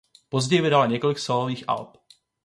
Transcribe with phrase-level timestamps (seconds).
[0.29, 1.89] Později vydala několik sólových alb.